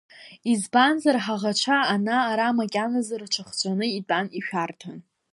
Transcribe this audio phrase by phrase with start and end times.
[0.51, 4.99] Избанзар ҳаӷацәа ана-ара макьаназы рҽыҵәахны итәан, ишәарҭан.